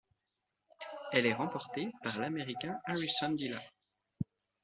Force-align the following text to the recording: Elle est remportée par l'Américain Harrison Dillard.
Elle 1.11 1.27
est 1.27 1.33
remportée 1.35 1.91
par 2.03 2.17
l'Américain 2.17 2.79
Harrison 2.85 3.29
Dillard. 3.33 3.61